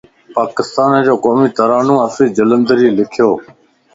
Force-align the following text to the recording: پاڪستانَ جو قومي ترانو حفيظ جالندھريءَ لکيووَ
پاڪستانَ 0.35 0.91
جو 1.05 1.13
قومي 1.23 1.47
ترانو 1.57 1.95
حفيظ 2.03 2.29
جالندھريءَ 2.37 2.95
لکيووَ 2.99 3.35